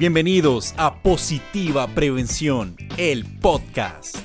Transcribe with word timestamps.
bienvenidos 0.00 0.72
a 0.78 1.02
Positiva 1.02 1.86
Prevención, 1.88 2.74
el 2.96 3.26
podcast. 3.38 4.16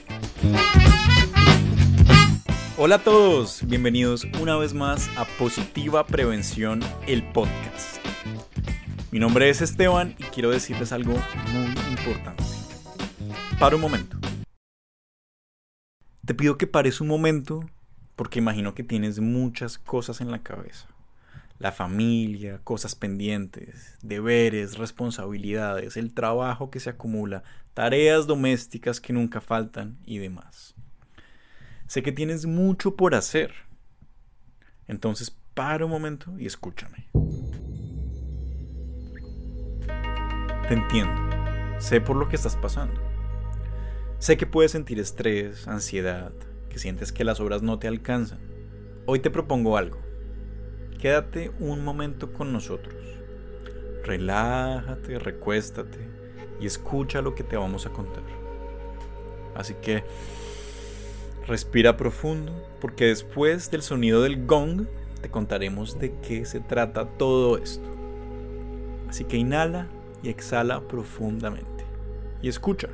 Hola 2.78 2.96
a 2.96 3.04
todos, 3.04 3.62
bienvenidos 3.68 4.26
una 4.42 4.56
vez 4.56 4.74
más 4.74 5.10
a 5.18 5.26
Positiva 5.38 6.08
Prevención, 6.08 6.80
el 7.08 7.30
podcast. 7.34 7.98
Mi 9.12 9.20
nombre 9.20 9.50
es 9.50 9.62
Esteban 9.62 10.16
y 10.18 10.24
quiero 10.24 10.50
decirles 10.50 10.94
algo 10.94 11.12
muy 11.52 11.68
importante. 11.90 12.46
Para 13.60 13.76
un 13.76 13.82
momento. 13.82 14.18
Te 16.26 16.34
pido 16.34 16.58
que 16.58 16.68
pares 16.68 17.02
un 17.02 17.10
momento 17.10 17.70
porque 18.16 18.40
imagino 18.40 18.76
que 18.76 18.84
tienes 18.84 19.20
muchas 19.20 19.78
cosas 19.78 20.22
en 20.22 20.32
la 20.32 20.42
cabeza 20.42 20.95
la 21.58 21.72
familia, 21.72 22.60
cosas 22.64 22.96
pendientes, 22.96 23.98
deberes, 24.02 24.78
responsabilidades, 24.78 25.96
el 25.98 26.14
trabajo 26.14 26.70
que 26.70 26.80
se 26.80 26.90
acumula, 26.90 27.44
tareas 27.74 28.28
domésticas 28.28 29.00
que 29.00 29.14
nunca 29.14 29.40
faltan 29.42 29.98
y 30.06 30.18
demás. 30.18 30.76
Sé 31.88 32.04
que 32.04 32.12
tienes 32.12 32.46
mucho 32.46 32.96
por 32.96 33.16
hacer. 33.16 33.54
Entonces 34.88 35.36
para 35.54 35.86
un 35.86 35.92
momento 35.92 36.38
y 36.38 36.46
escúchame. 36.46 37.10
Te 40.68 40.74
entiendo. 40.74 41.22
Sé 41.80 42.02
por 42.02 42.16
lo 42.18 42.28
que 42.28 42.36
estás 42.36 42.58
pasando. 42.58 43.00
Sé 44.20 44.38
que 44.38 44.48
puedes 44.48 44.72
sentir 44.72 45.00
estrés, 45.00 45.68
ansiedad, 45.68 46.34
que 46.70 46.80
sientes 46.80 47.12
que 47.12 47.24
las 47.24 47.40
obras 47.40 47.62
no 47.62 47.80
te 47.80 47.88
alcanzan. 47.88 48.40
Hoy 49.06 49.20
te 49.20 49.30
propongo 49.30 49.78
algo 49.78 50.05
quédate 51.06 51.52
un 51.60 51.84
momento 51.84 52.34
con 52.34 52.52
nosotros. 52.52 52.96
Relájate, 54.04 55.20
recuéstate 55.20 56.00
y 56.60 56.66
escucha 56.66 57.22
lo 57.22 57.36
que 57.36 57.44
te 57.44 57.58
vamos 57.58 57.86
a 57.86 57.92
contar. 57.92 58.24
Así 59.54 59.76
que 59.76 60.04
respira 61.46 61.96
profundo 61.96 62.52
porque 62.82 63.06
después 63.06 63.70
del 63.70 63.84
sonido 63.84 64.24
del 64.24 64.48
gong 64.48 64.88
te 65.22 65.30
contaremos 65.30 66.00
de 66.00 66.12
qué 66.22 66.44
se 66.44 66.60
trata 66.60 67.08
todo 67.20 67.60
esto. 67.60 67.88
Así 69.08 69.26
que 69.26 69.38
inhala 69.38 69.88
y 70.24 70.30
exhala 70.30 70.88
profundamente 70.88 71.86
y 72.42 72.50
escucha. 72.50 72.90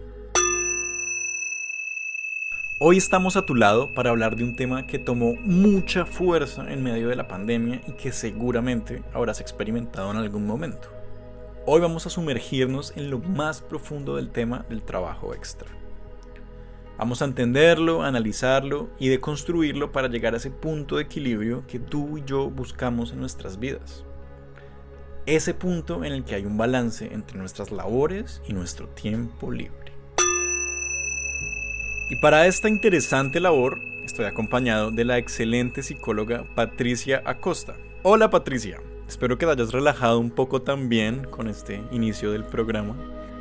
Hoy 2.83 2.97
estamos 2.97 3.35
a 3.35 3.45
tu 3.45 3.53
lado 3.53 3.93
para 3.93 4.09
hablar 4.09 4.35
de 4.35 4.43
un 4.43 4.55
tema 4.55 4.87
que 4.87 4.97
tomó 4.97 5.35
mucha 5.35 6.03
fuerza 6.03 6.65
en 6.67 6.81
medio 6.81 7.09
de 7.09 7.15
la 7.15 7.27
pandemia 7.27 7.79
y 7.87 7.91
que 7.91 8.11
seguramente 8.11 9.03
habrás 9.13 9.39
experimentado 9.39 10.09
en 10.09 10.17
algún 10.17 10.47
momento. 10.47 10.87
Hoy 11.67 11.79
vamos 11.79 12.07
a 12.07 12.09
sumergirnos 12.09 12.91
en 12.97 13.11
lo 13.11 13.19
más 13.19 13.61
profundo 13.61 14.15
del 14.15 14.31
tema 14.31 14.65
del 14.67 14.81
trabajo 14.81 15.35
extra. 15.35 15.69
Vamos 16.97 17.21
a 17.21 17.25
entenderlo, 17.25 18.01
analizarlo 18.01 18.89
y 18.97 19.09
deconstruirlo 19.09 19.91
para 19.91 20.07
llegar 20.07 20.33
a 20.33 20.37
ese 20.37 20.49
punto 20.49 20.95
de 20.95 21.03
equilibrio 21.03 21.63
que 21.67 21.77
tú 21.77 22.17
y 22.17 22.23
yo 22.25 22.49
buscamos 22.49 23.11
en 23.11 23.19
nuestras 23.19 23.59
vidas. 23.59 24.05
Ese 25.27 25.53
punto 25.53 26.03
en 26.03 26.13
el 26.13 26.23
que 26.23 26.33
hay 26.33 26.47
un 26.47 26.57
balance 26.57 27.13
entre 27.13 27.37
nuestras 27.37 27.69
labores 27.69 28.41
y 28.47 28.53
nuestro 28.53 28.87
tiempo 28.87 29.51
libre. 29.51 29.80
Y 32.11 32.17
para 32.17 32.45
esta 32.45 32.67
interesante 32.67 33.39
labor 33.39 33.79
estoy 34.03 34.25
acompañado 34.25 34.91
de 34.91 35.05
la 35.05 35.17
excelente 35.17 35.81
psicóloga 35.81 36.43
Patricia 36.55 37.21
Acosta. 37.23 37.77
Hola 38.03 38.29
Patricia, 38.29 38.81
espero 39.07 39.37
que 39.37 39.45
te 39.45 39.53
hayas 39.53 39.71
relajado 39.71 40.19
un 40.19 40.29
poco 40.29 40.61
también 40.61 41.23
con 41.23 41.47
este 41.47 41.81
inicio 41.89 42.33
del 42.33 42.43
programa. 42.43 42.97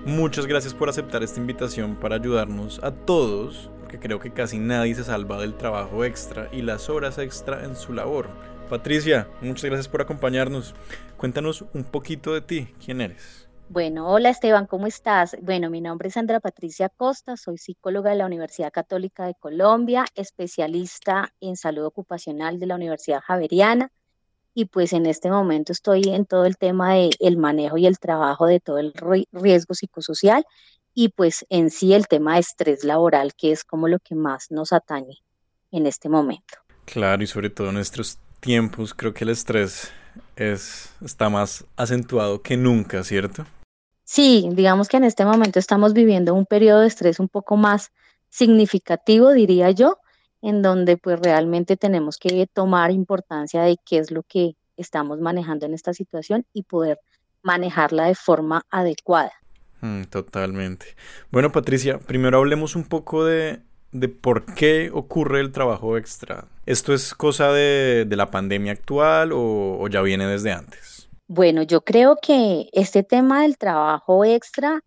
Muchas 0.06 0.46
gracias 0.46 0.72
por 0.72 0.88
aceptar 0.88 1.24
esta 1.24 1.40
invitación 1.40 1.96
para 1.96 2.14
ayudarnos 2.14 2.78
a 2.84 2.92
todos, 2.92 3.72
porque 3.80 3.98
creo 3.98 4.20
que 4.20 4.32
casi 4.32 4.60
nadie 4.60 4.94
se 4.94 5.02
salva 5.02 5.40
del 5.40 5.56
trabajo 5.56 6.04
extra 6.04 6.48
y 6.52 6.62
las 6.62 6.88
horas 6.88 7.18
extra 7.18 7.64
en 7.64 7.74
su 7.74 7.92
labor. 7.92 8.28
Patricia, 8.68 9.26
muchas 9.40 9.64
gracias 9.64 9.88
por 9.88 10.00
acompañarnos. 10.00 10.76
Cuéntanos 11.16 11.64
un 11.74 11.82
poquito 11.82 12.34
de 12.34 12.40
ti, 12.40 12.68
¿quién 12.78 13.00
eres? 13.00 13.49
Bueno, 13.72 14.08
hola 14.10 14.30
Esteban, 14.30 14.66
¿cómo 14.66 14.88
estás? 14.88 15.36
Bueno, 15.42 15.70
mi 15.70 15.80
nombre 15.80 16.08
es 16.08 16.14
Sandra 16.14 16.40
Patricia 16.40 16.88
Costa, 16.88 17.36
soy 17.36 17.56
psicóloga 17.56 18.10
de 18.10 18.16
la 18.16 18.26
Universidad 18.26 18.72
Católica 18.72 19.26
de 19.26 19.36
Colombia, 19.36 20.06
especialista 20.16 21.32
en 21.40 21.54
salud 21.54 21.84
ocupacional 21.84 22.58
de 22.58 22.66
la 22.66 22.74
Universidad 22.74 23.20
Javeriana 23.20 23.92
y 24.54 24.64
pues 24.64 24.92
en 24.92 25.06
este 25.06 25.30
momento 25.30 25.70
estoy 25.70 26.02
en 26.08 26.26
todo 26.26 26.46
el 26.46 26.56
tema 26.56 26.94
del 26.94 27.12
el 27.20 27.36
manejo 27.36 27.78
y 27.78 27.86
el 27.86 28.00
trabajo 28.00 28.46
de 28.46 28.58
todo 28.58 28.78
el 28.78 28.92
riesgo 29.30 29.74
psicosocial 29.74 30.44
y 30.92 31.10
pues 31.10 31.46
en 31.48 31.70
sí 31.70 31.94
el 31.94 32.08
tema 32.08 32.34
de 32.34 32.40
estrés 32.40 32.82
laboral, 32.82 33.34
que 33.36 33.52
es 33.52 33.62
como 33.62 33.86
lo 33.86 34.00
que 34.00 34.16
más 34.16 34.50
nos 34.50 34.72
atañe 34.72 35.18
en 35.70 35.86
este 35.86 36.08
momento. 36.08 36.58
Claro, 36.86 37.22
y 37.22 37.28
sobre 37.28 37.50
todo 37.50 37.68
en 37.68 37.74
nuestros 37.74 38.18
tiempos, 38.40 38.94
creo 38.94 39.14
que 39.14 39.22
el 39.22 39.30
estrés 39.30 39.92
es, 40.34 40.92
está 41.04 41.28
más 41.28 41.64
acentuado 41.76 42.42
que 42.42 42.56
nunca, 42.56 43.04
¿cierto? 43.04 43.46
Sí, 44.12 44.48
digamos 44.50 44.88
que 44.88 44.96
en 44.96 45.04
este 45.04 45.24
momento 45.24 45.60
estamos 45.60 45.92
viviendo 45.92 46.34
un 46.34 46.44
periodo 46.44 46.80
de 46.80 46.88
estrés 46.88 47.20
un 47.20 47.28
poco 47.28 47.56
más 47.56 47.92
significativo, 48.28 49.30
diría 49.30 49.70
yo, 49.70 49.98
en 50.42 50.62
donde 50.62 50.96
pues 50.96 51.20
realmente 51.20 51.76
tenemos 51.76 52.18
que 52.18 52.48
tomar 52.52 52.90
importancia 52.90 53.62
de 53.62 53.76
qué 53.86 53.98
es 53.98 54.10
lo 54.10 54.24
que 54.24 54.56
estamos 54.76 55.20
manejando 55.20 55.64
en 55.64 55.74
esta 55.74 55.94
situación 55.94 56.44
y 56.52 56.64
poder 56.64 56.98
manejarla 57.44 58.06
de 58.06 58.16
forma 58.16 58.66
adecuada. 58.68 59.30
Mm, 59.80 60.02
totalmente. 60.06 60.96
Bueno, 61.30 61.52
Patricia, 61.52 62.00
primero 62.00 62.38
hablemos 62.38 62.74
un 62.74 62.86
poco 62.86 63.24
de, 63.24 63.60
de 63.92 64.08
por 64.08 64.44
qué 64.54 64.90
ocurre 64.92 65.38
el 65.38 65.52
trabajo 65.52 65.96
extra. 65.96 66.46
¿Esto 66.66 66.94
es 66.94 67.14
cosa 67.14 67.52
de, 67.52 68.06
de 68.08 68.16
la 68.16 68.32
pandemia 68.32 68.72
actual 68.72 69.30
o 69.32 69.86
ya 69.86 70.02
viene 70.02 70.26
desde 70.26 70.50
antes? 70.50 70.99
Bueno, 71.32 71.62
yo 71.62 71.82
creo 71.82 72.16
que 72.20 72.68
este 72.72 73.04
tema 73.04 73.42
del 73.42 73.56
trabajo 73.56 74.24
extra, 74.24 74.80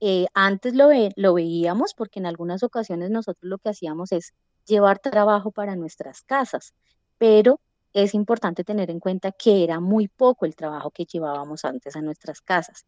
eh, 0.00 0.26
antes 0.34 0.72
lo, 0.74 0.88
lo 1.16 1.34
veíamos 1.34 1.94
porque 1.94 2.20
en 2.20 2.26
algunas 2.26 2.62
ocasiones 2.62 3.10
nosotros 3.10 3.42
lo 3.42 3.58
que 3.58 3.70
hacíamos 3.70 4.12
es 4.12 4.32
llevar 4.66 5.00
trabajo 5.00 5.50
para 5.50 5.74
nuestras 5.74 6.22
casas, 6.22 6.74
pero 7.18 7.60
es 7.92 8.14
importante 8.14 8.62
tener 8.62 8.88
en 8.88 9.00
cuenta 9.00 9.32
que 9.32 9.64
era 9.64 9.80
muy 9.80 10.06
poco 10.06 10.46
el 10.46 10.54
trabajo 10.54 10.92
que 10.92 11.06
llevábamos 11.06 11.64
antes 11.64 11.96
a 11.96 12.02
nuestras 12.02 12.40
casas. 12.40 12.86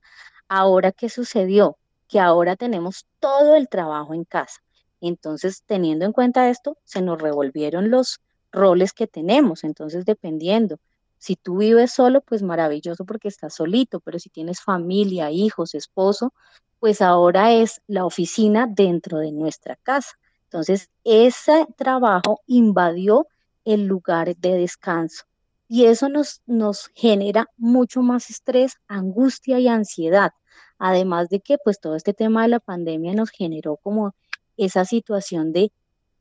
Ahora, 0.49 0.93
¿qué 0.93 1.09
sucedió? 1.09 1.79
Que 2.07 2.21
ahora 2.21 2.55
tenemos 2.55 3.07
todo 3.19 3.57
el 3.57 3.69
trabajo 3.69 4.15
en 4.15 4.25
casa. 4.25 4.61
Entonces, 5.01 5.65
teniendo 5.67 6.05
en 6.05 6.13
cuenta 6.13 6.49
esto, 6.51 6.79
se 6.85 7.03
nos 7.03 7.21
revolvieron 7.21 7.91
los 7.91 8.21
roles 8.53 8.93
que 8.93 9.09
tenemos. 9.09 9.65
Entonces, 9.65 10.05
dependiendo 10.05 10.79
si 11.23 11.37
tú 11.37 11.59
vives 11.59 11.93
solo, 11.93 12.21
pues 12.21 12.43
maravilloso 12.43 13.05
porque 13.05 13.29
estás 13.29 13.55
solito, 13.55 14.01
pero 14.01 14.19
si 14.19 14.29
tienes 14.29 14.61
familia, 14.61 15.31
hijos, 15.31 15.77
esposo, 15.77 16.35
pues 16.81 17.01
ahora 17.01 17.53
es 17.53 17.81
la 17.87 18.05
oficina 18.05 18.67
dentro 18.69 19.19
de 19.19 19.31
nuestra 19.31 19.77
casa. 19.77 20.19
Entonces, 20.47 20.91
ese 21.05 21.69
trabajo 21.77 22.41
invadió 22.49 23.29
el 23.65 23.85
lugar 23.85 24.35
de 24.37 24.55
descanso 24.55 25.23
y 25.69 25.85
eso 25.85 26.09
nos, 26.09 26.43
nos 26.47 26.91
genera 26.93 27.47
mucho 27.57 28.03
más 28.03 28.29
estrés, 28.29 28.75
angustia 28.89 29.61
y 29.61 29.69
ansiedad. 29.69 30.33
Además 30.77 31.29
de 31.29 31.39
que 31.39 31.57
pues 31.63 31.79
todo 31.79 31.95
este 31.95 32.15
tema 32.15 32.43
de 32.43 32.49
la 32.49 32.59
pandemia 32.59 33.15
nos 33.15 33.31
generó 33.31 33.77
como 33.77 34.17
esa 34.57 34.85
situación 34.85 35.53
de 35.53 35.71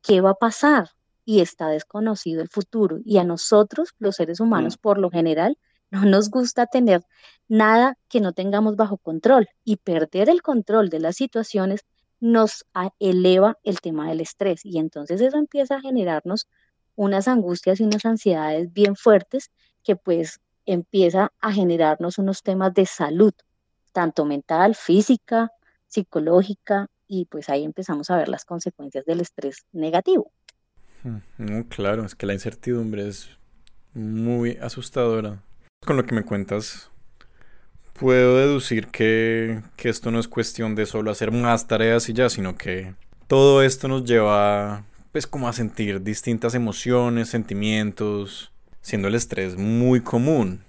qué 0.00 0.20
va 0.20 0.30
a 0.30 0.34
pasar, 0.34 0.90
y 1.24 1.40
está 1.40 1.68
desconocido 1.68 2.42
el 2.42 2.48
futuro. 2.48 2.98
Y 3.04 3.18
a 3.18 3.24
nosotros, 3.24 3.94
los 3.98 4.16
seres 4.16 4.40
humanos, 4.40 4.76
por 4.76 4.98
lo 4.98 5.10
general, 5.10 5.58
no 5.90 6.04
nos 6.04 6.30
gusta 6.30 6.66
tener 6.66 7.02
nada 7.48 7.98
que 8.08 8.20
no 8.20 8.32
tengamos 8.32 8.76
bajo 8.76 8.98
control 8.98 9.48
y 9.64 9.76
perder 9.76 10.30
el 10.30 10.42
control 10.42 10.88
de 10.88 11.00
las 11.00 11.16
situaciones 11.16 11.84
nos 12.20 12.64
eleva 13.00 13.58
el 13.64 13.80
tema 13.80 14.08
del 14.08 14.20
estrés 14.20 14.64
y 14.64 14.78
entonces 14.78 15.20
eso 15.20 15.36
empieza 15.36 15.74
a 15.76 15.80
generarnos 15.80 16.46
unas 16.94 17.26
angustias 17.26 17.80
y 17.80 17.84
unas 17.84 18.04
ansiedades 18.04 18.72
bien 18.72 18.94
fuertes 18.94 19.50
que 19.82 19.96
pues 19.96 20.40
empieza 20.64 21.32
a 21.40 21.52
generarnos 21.52 22.18
unos 22.18 22.42
temas 22.42 22.72
de 22.74 22.86
salud, 22.86 23.34
tanto 23.92 24.24
mental, 24.24 24.76
física, 24.76 25.50
psicológica 25.88 26.88
y 27.08 27.26
pues 27.26 27.48
ahí 27.48 27.64
empezamos 27.64 28.08
a 28.10 28.16
ver 28.16 28.28
las 28.28 28.44
consecuencias 28.44 29.04
del 29.04 29.20
estrés 29.20 29.66
negativo. 29.72 30.30
No, 31.38 31.66
claro, 31.68 32.04
es 32.04 32.14
que 32.14 32.26
la 32.26 32.34
incertidumbre 32.34 33.08
es 33.08 33.30
muy 33.94 34.56
asustadora. 34.60 35.42
Con 35.84 35.96
lo 35.96 36.06
que 36.06 36.14
me 36.14 36.24
cuentas, 36.24 36.90
puedo 37.94 38.36
deducir 38.38 38.88
que, 38.88 39.62
que 39.76 39.88
esto 39.88 40.10
no 40.10 40.20
es 40.20 40.28
cuestión 40.28 40.74
de 40.74 40.86
solo 40.86 41.10
hacer 41.10 41.32
más 41.32 41.66
tareas 41.66 42.08
y 42.08 42.12
ya, 42.12 42.28
sino 42.30 42.56
que 42.56 42.94
todo 43.26 43.62
esto 43.62 43.88
nos 43.88 44.04
lleva 44.04 44.84
pues 45.10 45.26
como 45.26 45.48
a 45.48 45.52
sentir 45.52 46.02
distintas 46.02 46.54
emociones, 46.54 47.28
sentimientos, 47.28 48.50
siendo 48.80 49.08
el 49.08 49.14
estrés 49.14 49.56
muy 49.56 50.00
común. 50.00 50.62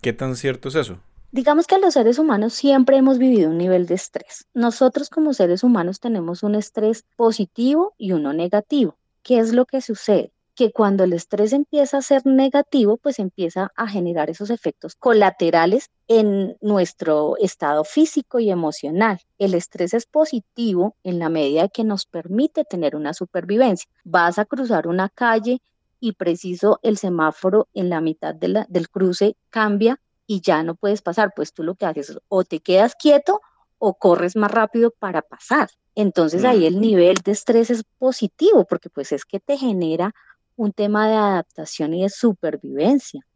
¿Qué 0.00 0.12
tan 0.12 0.36
cierto 0.36 0.68
es 0.68 0.74
eso? 0.74 0.98
Digamos 1.32 1.66
que 1.66 1.78
los 1.78 1.94
seres 1.94 2.18
humanos 2.18 2.54
siempre 2.54 2.96
hemos 2.96 3.18
vivido 3.18 3.50
un 3.50 3.58
nivel 3.58 3.86
de 3.86 3.94
estrés. 3.94 4.46
Nosotros 4.54 5.10
como 5.10 5.34
seres 5.34 5.62
humanos 5.62 6.00
tenemos 6.00 6.42
un 6.42 6.54
estrés 6.54 7.04
positivo 7.16 7.94
y 7.98 8.12
uno 8.12 8.32
negativo. 8.32 8.96
¿Qué 9.26 9.40
es 9.40 9.52
lo 9.52 9.66
que 9.66 9.80
sucede? 9.80 10.32
que 10.54 10.72
cuando 10.72 11.04
el 11.04 11.12
estrés 11.12 11.52
empieza 11.52 11.98
a 11.98 12.02
ser 12.02 12.24
negativo, 12.24 12.96
pues 12.96 13.18
empieza 13.18 13.72
a 13.76 13.88
generar 13.88 14.30
esos 14.30 14.48
efectos 14.48 14.94
colaterales 14.94 15.90
en 16.08 16.56
nuestro 16.62 17.36
estado 17.36 17.84
físico 17.84 18.38
y 18.38 18.50
emocional. 18.50 19.20
El 19.36 19.52
estrés 19.52 19.92
es 19.94 20.06
positivo 20.06 20.96
en 21.02 21.18
la 21.18 21.28
medida 21.28 21.68
que 21.68 21.84
nos 21.84 22.06
permite 22.06 22.64
tener 22.64 22.96
una 22.96 23.12
supervivencia. 23.12 23.90
Vas 24.04 24.38
a 24.38 24.46
cruzar 24.46 24.86
una 24.88 25.10
calle 25.10 25.60
y 26.00 26.12
preciso 26.12 26.78
el 26.82 26.96
semáforo 26.96 27.68
en 27.74 27.90
la 27.90 28.00
mitad 28.00 28.34
del 28.34 28.88
cruce 28.88 29.36
cambia 29.50 30.00
y 30.26 30.40
ya 30.40 30.62
no 30.62 30.74
puedes 30.74 31.02
pasar, 31.02 31.32
pues 31.36 31.52
tú 31.52 31.64
lo 31.64 31.74
que 31.74 31.84
haces 31.84 32.10
es 32.10 32.18
o 32.28 32.44
te 32.44 32.60
quedas 32.60 32.94
quieto 32.94 33.42
o 33.76 33.92
corres 33.92 34.36
más 34.36 34.52
rápido 34.52 34.90
para 34.90 35.20
pasar. 35.20 35.68
Entonces 35.96 36.44
ahí 36.44 36.66
el 36.66 36.80
nivel 36.80 37.16
de 37.24 37.32
estrés 37.32 37.70
es 37.70 37.82
positivo 37.98 38.66
porque 38.66 38.90
pues 38.90 39.12
es 39.12 39.24
que 39.24 39.40
te 39.40 39.56
genera 39.56 40.14
un 40.54 40.72
tema 40.72 41.08
de 41.08 41.14
adaptación 41.14 41.94
y 41.94 42.02
de 42.02 42.10
supervivencia 42.10 43.26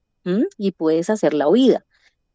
y 0.59 0.73
puedes 0.73 1.11
hacer 1.11 1.33
la 1.35 1.49
huida. 1.49 1.85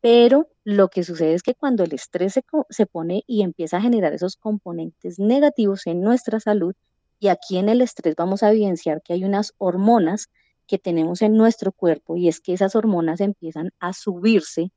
Pero 0.01 0.49
lo 0.63 0.89
que 0.89 1.03
sucede 1.03 1.35
es 1.35 1.43
que 1.43 1.53
cuando 1.53 1.83
el 1.83 1.93
estrés 1.93 2.33
se, 2.33 2.43
se, 2.69 2.85
pone 2.87 3.23
y 3.27 3.43
empieza 3.43 3.77
a 3.77 3.81
generar 3.81 4.13
esos 4.13 4.35
componentes 4.35 5.19
negativos 5.19 5.87
en 5.87 6.01
nuestra 6.01 6.39
salud, 6.39 6.75
y 7.19 7.27
aquí 7.27 7.57
en 7.57 7.69
el 7.69 7.81
estrés 7.81 8.15
vamos 8.15 8.43
a 8.43 8.51
evidenciar 8.51 9.01
que 9.01 9.13
hay 9.13 9.23
unas 9.23 9.53
hormonas 9.57 10.29
que 10.67 10.79
tenemos 10.79 11.21
en 11.21 11.37
nuestro 11.37 11.71
cuerpo 11.71 12.17
y 12.17 12.27
es 12.27 12.39
que 12.39 12.53
esas 12.53 12.75
hormonas 12.75 13.21
empiezan 13.21 13.71
a 13.79 13.93
subirse 13.93 14.71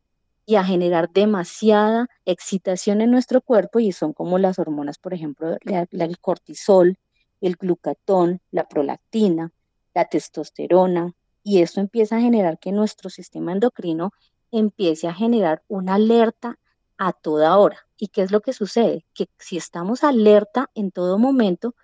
y 0.49 0.57
a 0.57 0.65
generar 0.65 1.11
demasiada 1.13 2.09
excitación 2.25 3.03
en 3.03 3.11
nuestro 3.11 3.43
cuerpo 3.43 3.81
y 3.81 3.93
son 3.93 4.15
como 4.15 4.39
las 4.39 4.59
hormonas, 4.59 4.97
por 4.97 5.13
ejemplo, 5.13 5.59
el 5.61 6.19
cortisol, 6.21 6.97
el 7.43 7.57
glucatón, 7.57 8.41
la 8.51 8.67
prolactina, 8.67 9.53
la 9.95 10.07
testosterona, 10.07 11.13
y 11.43 11.61
esto 11.61 11.83
empieza 11.83 12.17
a 12.17 12.23
generar 12.23 12.59
que 12.59 12.73
nuestro 12.73 13.11
sistema 13.11 13.53
endocrino 13.53 14.13
empiece 14.51 15.07
a 15.07 15.13
generar 15.13 15.63
una 15.69 15.97
alerta 15.97 16.59
a 16.97 17.13
toda 17.13 17.59
hora. 17.59 17.87
¿Y 17.99 18.09
qué 18.09 18.23
es 18.23 18.31
lo 18.31 18.41
que 18.41 18.55
sucede? 18.55 19.05
Que 19.13 19.29
si 19.39 19.59
estamos 19.59 20.03
alerta 20.03 20.71
en 20.75 20.93
todo 20.93 21.19
momento, 21.19 21.75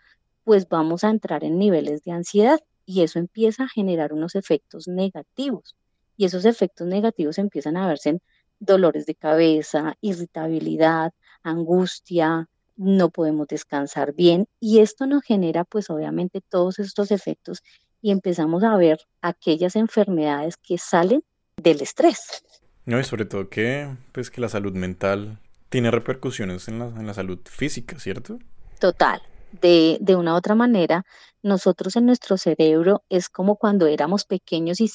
pues 0.43 0.71
vamos 0.71 1.05
a 1.05 1.11
entrar 1.11 1.45
en 1.45 1.59
niveles 1.59 2.03
de 2.05 2.13
ansiedad 2.13 2.61
y 2.87 3.03
eso 3.03 3.19
empieza 3.19 3.65
a 3.65 3.69
generar 3.69 4.15
unos 4.15 4.35
efectos 4.35 4.89
negativos. 4.89 5.77
Y 6.17 6.25
esos 6.25 6.47
efectos 6.47 6.87
negativos 6.87 7.37
empiezan 7.37 7.77
a 7.77 7.87
verse 7.87 8.09
en 8.09 8.23
dolores 8.65 9.07
de 9.07 9.15
cabeza, 9.15 9.97
irritabilidad, 10.01 11.13
angustia, 11.43 12.49
no 12.77 13.11
podemos 13.11 13.47
descansar 13.47 14.13
bien 14.15 14.49
y 14.61 14.81
esto 14.81 15.07
nos 15.07 15.23
genera 15.23 15.65
pues 15.65 15.91
obviamente 15.91 16.41
todos 16.41 16.79
estos 16.79 17.11
efectos 17.11 17.63
y 18.03 18.11
empezamos 18.11 18.65
a 18.65 18.77
ver 18.77 18.99
aquellas 19.23 19.77
enfermedades 19.77 20.57
que 20.57 20.77
salen 20.79 21.23
del 21.57 21.81
estrés. 21.81 22.45
No, 22.85 23.01
y 23.01 23.05
sobre 23.05 23.25
todo 23.25 23.49
que 23.49 23.89
pues 24.13 24.31
que 24.31 24.41
la 24.41 24.49
salud 24.49 24.75
mental 24.75 25.39
tiene 25.69 25.91
repercusiones 25.91 26.69
en 26.69 26.79
la, 26.79 26.87
en 26.87 27.07
la 27.07 27.15
salud 27.15 27.39
física, 27.45 27.99
¿cierto? 27.99 28.39
Total. 28.79 29.23
De, 29.53 29.99
de 30.01 30.17
una 30.17 30.35
u 30.35 30.37
otra 30.37 30.57
manera, 30.57 31.07
nosotros 31.43 31.95
en 31.97 32.07
nuestro 32.07 32.37
cerebro 32.37 33.05
es 33.09 33.29
como 33.29 33.57
cuando 33.57 33.87
éramos 33.87 34.25
pequeños 34.25 34.81
y 34.81 34.91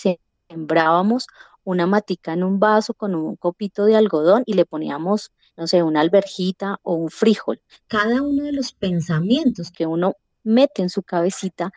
sembrábamos 0.50 1.28
una 1.70 1.86
matica 1.86 2.34
en 2.34 2.44
un 2.44 2.60
vaso 2.60 2.96
con 2.96 3.14
un 3.14 3.36
copito 3.36 3.86
de 3.86 3.96
algodón 3.96 4.44
y 4.48 4.54
le 4.54 4.66
poníamos, 4.66 5.32
no 5.56 5.68
sé, 5.68 5.84
una 5.84 6.02
alberjita 6.02 6.80
o 6.82 6.96
un 6.96 7.10
frijol. 7.10 7.62
Cada 7.88 8.24
uno 8.24 8.44
de 8.44 8.54
los 8.54 8.74
pensamientos 8.74 9.72
que 9.72 9.86
uno 9.86 10.16
mete 10.44 10.82
en 10.82 10.90
su 10.90 11.04
cabecita, 11.04 11.72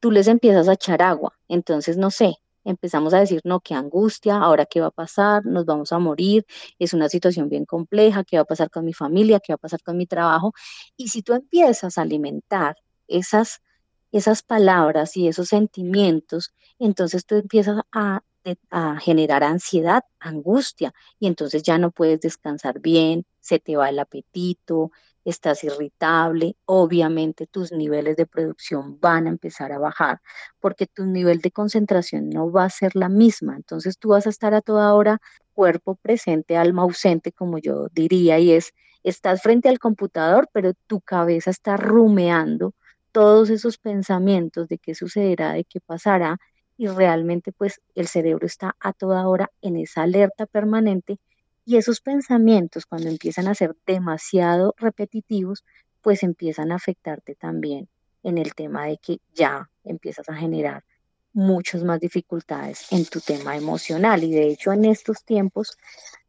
tú 0.00 0.10
les 0.10 0.26
empiezas 0.26 0.68
a 0.68 0.72
echar 0.72 1.00
agua. 1.00 1.38
Entonces, 1.46 1.96
no 1.96 2.10
sé, 2.10 2.38
empezamos 2.64 3.14
a 3.14 3.20
decir, 3.20 3.40
no, 3.44 3.60
qué 3.60 3.74
angustia, 3.74 4.36
ahora 4.36 4.66
qué 4.66 4.80
va 4.80 4.88
a 4.88 4.90
pasar, 4.90 5.46
nos 5.46 5.64
vamos 5.64 5.92
a 5.92 6.00
morir, 6.00 6.44
es 6.80 6.92
una 6.92 7.08
situación 7.08 7.48
bien 7.48 7.66
compleja, 7.66 8.24
qué 8.24 8.38
va 8.38 8.42
a 8.42 8.46
pasar 8.46 8.68
con 8.70 8.84
mi 8.84 8.92
familia, 8.92 9.38
qué 9.38 9.52
va 9.52 9.56
a 9.56 9.58
pasar 9.58 9.80
con 9.82 9.96
mi 9.96 10.06
trabajo. 10.06 10.54
Y 10.96 11.08
si 11.08 11.22
tú 11.22 11.34
empiezas 11.34 11.98
a 11.98 12.02
alimentar 12.02 12.76
esas, 13.06 13.62
esas 14.10 14.42
palabras 14.42 15.16
y 15.16 15.28
esos 15.28 15.48
sentimientos, 15.48 16.52
entonces 16.80 17.24
tú 17.26 17.36
empiezas 17.36 17.82
a 17.92 18.22
a 18.70 18.98
generar 19.00 19.42
ansiedad, 19.44 20.02
angustia, 20.20 20.92
y 21.18 21.26
entonces 21.26 21.62
ya 21.62 21.78
no 21.78 21.90
puedes 21.90 22.20
descansar 22.20 22.80
bien, 22.80 23.24
se 23.40 23.58
te 23.58 23.76
va 23.76 23.88
el 23.88 23.98
apetito, 23.98 24.90
estás 25.24 25.64
irritable, 25.64 26.56
obviamente 26.66 27.46
tus 27.46 27.72
niveles 27.72 28.16
de 28.16 28.26
producción 28.26 28.98
van 29.00 29.26
a 29.26 29.30
empezar 29.30 29.72
a 29.72 29.78
bajar 29.78 30.20
porque 30.60 30.86
tu 30.86 31.04
nivel 31.06 31.40
de 31.40 31.50
concentración 31.50 32.30
no 32.30 32.50
va 32.50 32.64
a 32.64 32.70
ser 32.70 32.94
la 32.96 33.08
misma, 33.08 33.56
entonces 33.56 33.98
tú 33.98 34.10
vas 34.10 34.26
a 34.26 34.30
estar 34.30 34.54
a 34.54 34.60
toda 34.62 34.94
hora 34.94 35.18
cuerpo 35.54 35.96
presente, 35.96 36.56
alma 36.56 36.82
ausente, 36.82 37.32
como 37.32 37.58
yo 37.58 37.88
diría, 37.92 38.38
y 38.38 38.52
es, 38.52 38.72
estás 39.02 39.42
frente 39.42 39.68
al 39.68 39.78
computador, 39.78 40.48
pero 40.52 40.72
tu 40.86 41.00
cabeza 41.00 41.50
está 41.50 41.76
rumeando 41.76 42.72
todos 43.12 43.50
esos 43.50 43.78
pensamientos 43.78 44.68
de 44.68 44.78
qué 44.78 44.94
sucederá, 44.94 45.52
de 45.54 45.64
qué 45.64 45.80
pasará, 45.80 46.38
y 46.76 46.88
realmente 46.88 47.52
pues 47.52 47.80
el 47.94 48.06
cerebro 48.06 48.46
está 48.46 48.76
a 48.80 48.92
toda 48.92 49.26
hora 49.28 49.50
en 49.62 49.76
esa 49.76 50.02
alerta 50.02 50.46
permanente 50.46 51.18
y 51.64 51.76
esos 51.76 52.00
pensamientos 52.00 52.86
cuando 52.86 53.08
empiezan 53.08 53.48
a 53.48 53.54
ser 53.54 53.76
demasiado 53.86 54.74
repetitivos 54.78 55.64
pues 56.02 56.22
empiezan 56.22 56.70
a 56.70 56.76
afectarte 56.76 57.34
también 57.34 57.88
en 58.22 58.38
el 58.38 58.54
tema 58.54 58.86
de 58.86 58.98
que 58.98 59.18
ya 59.34 59.68
empiezas 59.84 60.28
a 60.28 60.34
generar 60.34 60.84
muchas 61.32 61.82
más 61.84 62.00
dificultades 62.00 62.90
en 62.92 63.04
tu 63.04 63.20
tema 63.20 63.56
emocional. 63.56 64.24
Y 64.24 64.32
de 64.32 64.48
hecho 64.48 64.72
en 64.72 64.84
estos 64.84 65.24
tiempos 65.24 65.76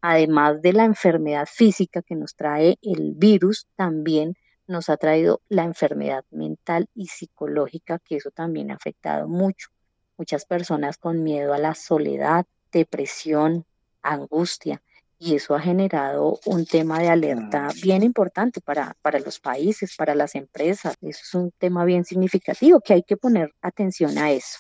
además 0.01 0.61
de 0.61 0.73
la 0.73 0.85
enfermedad 0.85 1.47
física 1.51 2.01
que 2.01 2.15
nos 2.15 2.35
trae 2.35 2.77
el 2.81 3.13
virus 3.15 3.67
también 3.75 4.35
nos 4.67 4.89
ha 4.89 4.97
traído 4.97 5.41
la 5.47 5.63
enfermedad 5.63 6.25
mental 6.29 6.89
y 6.93 7.07
psicológica 7.07 7.99
que 7.99 8.17
eso 8.17 8.31
también 8.31 8.71
ha 8.71 8.75
afectado 8.75 9.27
mucho 9.27 9.69
muchas 10.17 10.45
personas 10.45 10.97
con 10.97 11.23
miedo 11.23 11.53
a 11.53 11.57
la 11.57 11.75
soledad, 11.75 12.45
depresión, 12.71 13.65
angustia, 14.01 14.81
y 15.19 15.35
eso 15.35 15.55
ha 15.55 15.59
generado 15.59 16.39
un 16.45 16.65
tema 16.65 16.99
de 16.99 17.09
alerta 17.09 17.69
bien 17.81 18.03
importante 18.03 18.61
para, 18.61 18.95
para 19.01 19.19
los 19.19 19.39
países, 19.39 19.95
para 19.95 20.13
las 20.13 20.35
empresas. 20.35 20.95
Eso 21.01 21.21
es 21.23 21.33
un 21.33 21.51
tema 21.57 21.85
bien 21.85 22.05
significativo 22.05 22.79
que 22.81 22.93
hay 22.93 23.03
que 23.03 23.17
poner 23.17 23.51
atención 23.61 24.17
a 24.19 24.31
eso. 24.31 24.59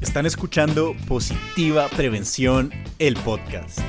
Están 0.00 0.24
escuchando 0.24 0.94
Positiva 1.06 1.88
Prevención, 1.88 2.72
el 2.98 3.16
podcast. 3.16 3.80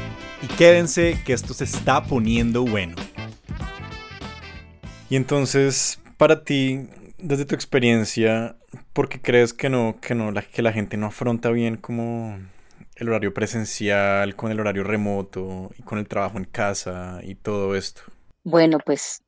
Y 0.42 0.48
quédense 0.56 1.22
que 1.26 1.34
esto 1.34 1.54
se 1.54 1.64
está 1.64 2.04
poniendo 2.04 2.66
bueno. 2.66 2.96
Y 5.10 5.16
entonces, 5.16 6.00
para 6.18 6.44
ti, 6.44 6.88
desde 7.22 7.46
tu 7.46 7.56
experiencia, 7.56 8.56
¿por 8.94 9.10
qué 9.10 9.22
crees 9.22 9.54
que 9.54 9.70
no, 9.70 9.98
que 10.02 10.16
no, 10.16 10.32
la, 10.32 10.42
que 10.42 10.62
la 10.62 10.72
gente 10.72 10.98
no 10.98 11.08
afronta 11.08 11.50
bien 11.52 11.78
como 11.78 12.38
el 12.96 13.10
horario 13.10 13.34
presencial, 13.34 14.36
con 14.36 14.52
el 14.52 14.60
horario 14.60 14.84
remoto 14.84 15.72
y 15.78 15.84
con 15.84 16.00
el 16.00 16.08
trabajo 16.08 16.38
en 16.38 16.46
casa 16.46 17.20
y 17.24 17.36
todo 17.36 17.76
esto? 17.76 18.02
Bueno, 18.44 18.80
pues 18.86 19.22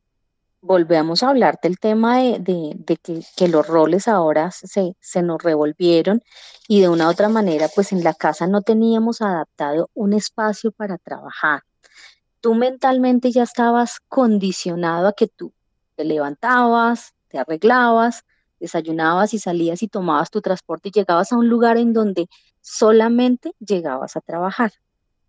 volvemos 0.62 1.24
a 1.24 1.29
hablar 1.29 1.60
del 1.62 1.79
tema 1.79 2.19
de, 2.19 3.00
que, 3.36 3.48
los 3.48 3.67
roles 3.67 4.07
ahora 4.07 4.51
se, 4.51 4.95
se 5.00 5.21
nos 5.21 5.41
revolvieron 5.41 6.21
y 6.67 6.81
de 6.81 6.89
una 6.89 7.07
u 7.07 7.10
otra 7.10 7.29
manera, 7.29 7.67
pues 7.74 7.91
en 7.91 8.03
la 8.03 8.13
casa 8.13 8.48
no 8.48 8.62
teníamos 8.62 9.21
adaptado 9.21 9.89
un 9.93 10.13
espacio 10.13 10.71
para 10.71 10.98
trabajar. 10.98 11.63
Tú 12.41 12.55
mentalmente 12.55 13.31
ya 13.31 13.43
estabas 13.43 14.00
condicionado 14.07 15.07
a 15.07 15.13
que 15.13 15.27
tú 15.27 15.53
te 15.95 16.05
levantabas, 16.05 17.13
te 17.31 17.39
arreglabas, 17.39 18.23
desayunabas 18.59 19.33
y 19.33 19.39
salías 19.39 19.81
y 19.81 19.88
tomabas 19.88 20.29
tu 20.29 20.41
transporte 20.41 20.89
y 20.89 20.91
llegabas 20.91 21.31
a 21.31 21.38
un 21.38 21.50
lugar 21.50 21.77
en 21.77 21.93
donde 21.93 22.27
solamente 22.61 23.53
llegabas 23.59 24.15
a 24.15 24.21
trabajar. 24.21 24.73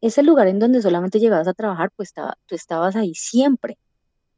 Ese 0.00 0.22
lugar 0.22 0.48
en 0.48 0.58
donde 0.58 0.82
solamente 0.82 1.20
llegabas 1.20 1.48
a 1.48 1.54
trabajar, 1.54 1.90
pues 1.96 2.12
tú 2.12 2.54
estabas 2.54 2.96
ahí 2.96 3.14
siempre. 3.14 3.78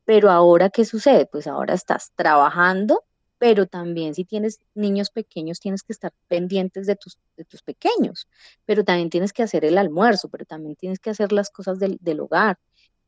Pero 0.04 0.30
ahora, 0.30 0.68
¿qué 0.68 0.84
sucede? 0.84 1.26
Pues 1.26 1.46
ahora 1.46 1.74
estás 1.74 2.12
trabajando, 2.14 3.02
pero 3.38 3.66
también 3.66 4.14
si 4.14 4.24
tienes 4.24 4.60
niños 4.74 5.10
pequeños, 5.10 5.60
tienes 5.60 5.82
que 5.82 5.94
estar 5.94 6.12
pendientes 6.28 6.86
de 6.86 6.96
tus, 6.96 7.18
de 7.36 7.44
tus 7.44 7.62
pequeños, 7.62 8.28
pero 8.66 8.84
también 8.84 9.10
tienes 9.10 9.32
que 9.32 9.42
hacer 9.42 9.64
el 9.64 9.78
almuerzo, 9.78 10.28
pero 10.28 10.44
también 10.44 10.76
tienes 10.76 10.98
que 10.98 11.10
hacer 11.10 11.32
las 11.32 11.50
cosas 11.50 11.78
del, 11.78 11.98
del 12.00 12.20
hogar. 12.20 12.58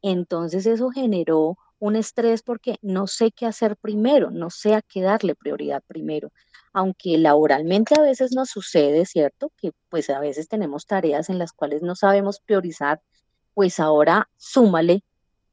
Entonces 0.03 0.67
eso 0.67 0.91
generó 0.91 1.59
un 1.79 1.97
estrés 1.97 2.43
porque 2.43 2.77
no 2.83 3.07
sé 3.07 3.33
qué 3.33 3.47
hacer 3.47 3.77
primero, 3.77 4.31
no 4.31 4.51
sé 4.51 4.75
a 4.75 4.83
qué 4.83 5.03
darle 5.03 5.35
prioridad 5.35 5.83
primero. 5.87 6.33
Aunque 6.73 7.19
laboralmente 7.19 7.95
a 7.99 8.03
veces 8.03 8.33
nos 8.33 8.51
sucede, 8.51 9.07
¿cierto? 9.07 9.53
Que 9.57 9.73
pues 9.89 10.11
a 10.11 10.21
veces 10.21 10.49
tenemos 10.49 10.87
tareas 10.87 11.31
en 11.31 11.39
las 11.39 11.53
cuales 11.53 11.83
no 11.83 11.95
sabemos 11.95 12.41
priorizar 12.41 13.01
pues 13.55 13.81
ahora 13.81 14.29
súmale 14.37 15.03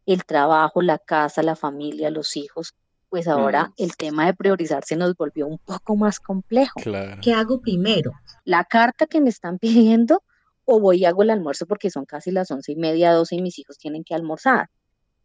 el 0.05 0.25
trabajo, 0.25 0.81
la 0.81 0.97
casa, 0.97 1.41
la 1.41 1.55
familia, 1.55 2.09
los 2.09 2.35
hijos, 2.35 2.75
pues 3.07 3.29
ahora 3.29 3.67
mm. 3.67 3.73
el 3.77 3.95
tema 3.95 4.25
de 4.25 4.33
priorizar 4.33 4.83
se 4.83 4.97
nos 4.97 5.15
volvió 5.15 5.47
un 5.47 5.57
poco 5.59 5.95
más 5.95 6.19
complejo. 6.19 6.81
¿Qué 7.21 7.31
hago 7.31 7.61
primero? 7.61 8.11
¿La 8.43 8.65
carta 8.65 9.05
que 9.05 9.21
me 9.21 9.29
están 9.29 9.57
pidiendo 9.59 10.21
o 10.65 10.81
voy 10.81 10.97
y 10.97 11.05
hago 11.05 11.23
el 11.23 11.29
almuerzo 11.29 11.65
porque 11.65 11.89
son 11.89 12.05
casi 12.05 12.31
las 12.31 12.51
once 12.51 12.73
y 12.73 12.75
media, 12.75 13.13
doce 13.13 13.35
y 13.35 13.41
mis 13.41 13.57
hijos 13.57 13.77
tienen 13.77 14.03
que 14.03 14.15
almorzar? 14.15 14.69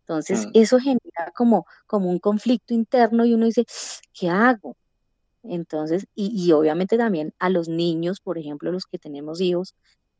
Entonces, 0.08 0.46
mm. 0.46 0.50
eso 0.54 0.78
genera 0.78 1.32
como, 1.36 1.66
como 1.86 2.08
un 2.10 2.18
conflicto 2.18 2.72
interno 2.72 3.26
y 3.26 3.34
uno 3.34 3.44
dice, 3.44 3.66
¿qué 4.14 4.30
hago? 4.30 4.74
Entonces, 5.42 6.06
y, 6.14 6.32
y, 6.34 6.52
obviamente 6.52 6.96
también 6.96 7.34
a 7.38 7.50
los 7.50 7.68
niños, 7.68 8.20
por 8.20 8.38
ejemplo, 8.38 8.72
los 8.72 8.86
que 8.86 8.98
tenemos 8.98 9.40
hijos, 9.40 9.74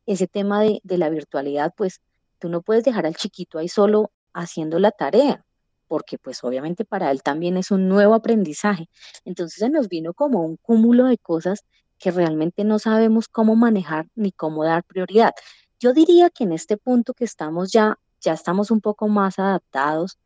ese 0.05 0.27
tema 0.27 0.61
de, 0.61 0.79
de 0.83 0.97
la 0.99 1.09
virtualidad, 1.09 1.73
pues 1.75 2.01
tú 2.37 2.49
no 2.49 2.61
puedes 2.61 2.83
dejar 2.83 3.05
al 3.07 3.15
chiquito 3.15 3.57
ahí 3.57 3.67
solo 3.67 4.11
haciendo 4.33 4.77
la 4.79 4.91
tarea, 4.91 5.43
porque 5.87 6.19
pues 6.19 6.43
obviamente 6.43 6.85
para 6.85 7.09
él 7.11 7.23
también 7.23 7.57
es 7.57 7.71
un 7.71 7.89
nuevo 7.89 8.13
aprendizaje. 8.13 8.89
Entonces 9.25 9.57
se 9.59 9.69
nos 9.69 9.89
vino 9.89 10.13
como 10.13 10.41
un 10.45 10.57
cúmulo 10.57 11.05
de 11.05 11.17
cosas 11.17 11.65
que 11.97 12.11
realmente 12.11 12.63
no 12.63 12.77
sabemos 12.79 13.27
cómo 13.27 13.55
manejar 13.55 14.07
ni 14.15 14.31
cómo 14.31 14.63
dar 14.63 14.83
prioridad. 14.83 15.33
Yo 15.79 15.93
diría 15.93 16.29
que 16.29 16.43
en 16.43 16.53
este 16.53 16.77
punto 16.77 17.13
que 17.13 17.25
estamos 17.25 17.71
ya, 17.71 17.97
ya 18.21 18.33
estamos 18.33 18.71
un 18.71 18.81
poco 18.81 19.07
más 19.07 19.39
adaptados, 19.39 20.17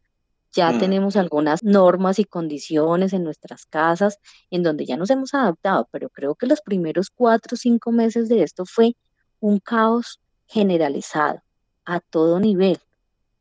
ya 0.52 0.72
mm. 0.72 0.80
tenemos 0.80 1.16
algunas 1.16 1.64
normas 1.64 2.20
y 2.20 2.26
condiciones 2.26 3.14
en 3.14 3.24
nuestras 3.24 3.66
casas 3.66 4.20
en 4.52 4.64
donde 4.64 4.86
ya 4.86 4.98
nos 4.98 5.10
hemos 5.10 5.34
adaptado, 5.34 5.88
pero 5.92 6.10
creo 6.10 6.36
que 6.36 6.46
los 6.46 6.62
primeros 6.62 7.10
cuatro 7.10 7.56
o 7.56 7.58
cinco 7.58 7.92
meses 7.92 8.30
de 8.30 8.44
esto 8.44 8.66
fue 8.66 8.96
un 9.40 9.60
caos 9.60 10.20
generalizado 10.46 11.42
a 11.86 12.00
todo 12.00 12.40
nivel 12.40 12.80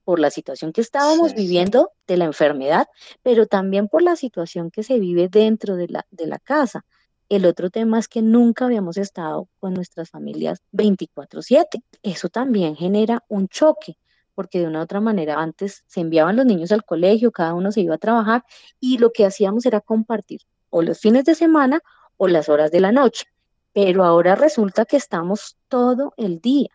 por 0.04 0.18
la 0.18 0.30
situación 0.30 0.72
que 0.72 0.80
estábamos 0.80 1.34
viviendo 1.34 1.90
de 2.06 2.16
la 2.16 2.24
enfermedad, 2.24 2.88
pero 3.22 3.46
también 3.46 3.88
por 3.88 4.02
la 4.02 4.16
situación 4.16 4.70
que 4.70 4.82
se 4.82 4.98
vive 4.98 5.28
dentro 5.28 5.76
de 5.76 5.88
la, 5.88 6.06
de 6.10 6.26
la 6.26 6.38
casa. 6.38 6.84
El 7.28 7.46
otro 7.46 7.70
tema 7.70 7.98
es 7.98 8.08
que 8.08 8.20
nunca 8.20 8.66
habíamos 8.66 8.96
estado 8.96 9.48
con 9.60 9.74
nuestras 9.74 10.10
familias 10.10 10.60
24/7. 10.72 11.82
Eso 12.02 12.28
también 12.28 12.74
genera 12.76 13.24
un 13.28 13.48
choque, 13.48 13.96
porque 14.34 14.60
de 14.60 14.66
una 14.66 14.80
u 14.80 14.82
otra 14.82 15.00
manera 15.00 15.40
antes 15.40 15.84
se 15.86 16.00
enviaban 16.00 16.36
los 16.36 16.46
niños 16.46 16.72
al 16.72 16.84
colegio, 16.84 17.32
cada 17.32 17.54
uno 17.54 17.72
se 17.72 17.80
iba 17.80 17.94
a 17.94 17.98
trabajar 17.98 18.44
y 18.80 18.98
lo 18.98 19.12
que 19.12 19.24
hacíamos 19.24 19.66
era 19.66 19.80
compartir 19.80 20.40
o 20.70 20.82
los 20.82 21.00
fines 21.00 21.24
de 21.24 21.34
semana 21.34 21.80
o 22.16 22.28
las 22.28 22.48
horas 22.48 22.70
de 22.70 22.80
la 22.80 22.92
noche. 22.92 23.26
Pero 23.72 24.04
ahora 24.04 24.34
resulta 24.34 24.84
que 24.84 24.96
estamos 24.96 25.56
todo 25.68 26.14
el 26.16 26.40
día 26.40 26.68